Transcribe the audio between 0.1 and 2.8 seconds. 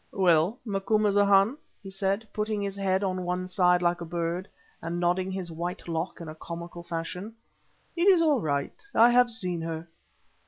"Well, Macumazahn," he said, putting his